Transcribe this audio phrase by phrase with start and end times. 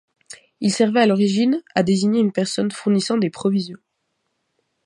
[0.61, 3.77] Il servait à l'origine à désigner une personne fournissant des provisions.